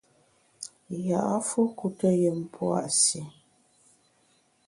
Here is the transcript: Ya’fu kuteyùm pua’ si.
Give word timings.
Ya’fu 1.07 1.61
kuteyùm 1.77 2.39
pua’ 2.53 2.81
si. 2.99 3.19